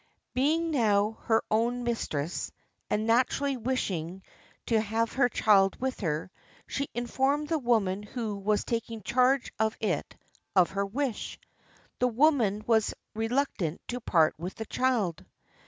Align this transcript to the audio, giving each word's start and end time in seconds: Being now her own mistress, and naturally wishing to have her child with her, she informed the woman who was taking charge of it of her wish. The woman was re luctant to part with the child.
Being 0.33 0.71
now 0.71 1.19
her 1.25 1.43
own 1.51 1.83
mistress, 1.83 2.51
and 2.89 3.05
naturally 3.05 3.55
wishing 3.55 4.23
to 4.65 4.81
have 4.81 5.11
her 5.13 5.29
child 5.29 5.79
with 5.79 5.99
her, 5.99 6.31
she 6.65 6.89
informed 6.95 7.49
the 7.49 7.59
woman 7.59 8.01
who 8.01 8.33
was 8.35 8.63
taking 8.65 9.03
charge 9.03 9.53
of 9.59 9.77
it 9.79 10.15
of 10.55 10.71
her 10.71 10.87
wish. 10.87 11.37
The 11.99 12.07
woman 12.07 12.63
was 12.65 12.95
re 13.13 13.27
luctant 13.29 13.77
to 13.89 13.99
part 14.01 14.33
with 14.39 14.55
the 14.55 14.65
child. 14.65 15.23